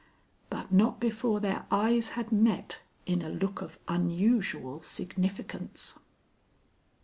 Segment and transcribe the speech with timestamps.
[0.49, 5.99] But not before their eyes had met in a look of unusual significance.